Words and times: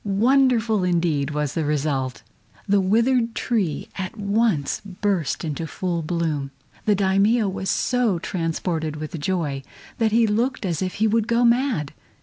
Wonderful, 0.03 0.83
indeed, 0.83 1.29
was 1.29 1.53
the 1.53 1.63
result! 1.63 2.23
The 2.67 2.81
withered 2.81 3.35
tree 3.35 3.87
at 3.99 4.17
once 4.17 4.81
burst 4.83 5.45
into 5.45 5.67
full 5.67 6.01
bloom! 6.01 6.49
The 6.85 6.95
Daimio 6.95 7.47
was 7.47 7.69
so 7.69 8.17
transported 8.17 8.95
with 8.95 9.19
joy 9.19 9.61
that 9.99 10.11
he 10.11 10.25
looked 10.25 10.65
as 10.65 10.81
if 10.81 10.95
he 10.95 11.05
would 11.05 11.27
go 11.27 11.45
mad. 11.45 11.93